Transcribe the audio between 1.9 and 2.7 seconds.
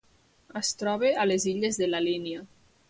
la Línia.